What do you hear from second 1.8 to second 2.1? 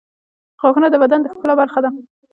ده.